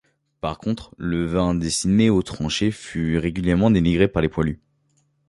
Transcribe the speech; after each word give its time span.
Par 0.39 0.57
contre, 0.57 0.95
le 0.97 1.27
vin 1.27 1.53
destinés 1.53 2.09
aux 2.09 2.23
tranchées 2.23 2.71
fut 2.71 3.19
régulièrement 3.19 3.69
dénigré 3.69 4.07
par 4.07 4.23
les 4.23 4.29
poilus. 4.29 4.59